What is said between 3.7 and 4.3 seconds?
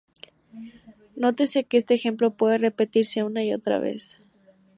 vez.